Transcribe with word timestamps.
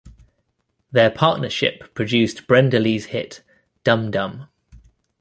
Their 0.91 1.11
partnership 1.11 1.93
produced 1.93 2.47
Brenda 2.47 2.79
Lee's 2.79 3.05
hit 3.13 3.43
Dum 3.83 4.09
Dum. 4.09 4.47